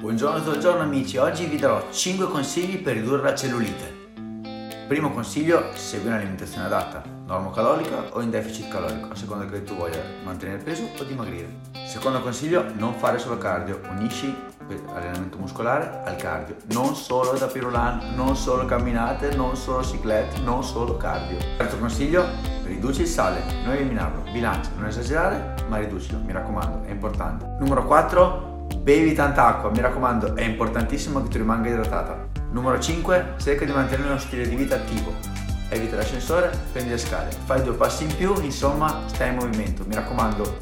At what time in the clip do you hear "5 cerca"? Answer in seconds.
32.80-33.66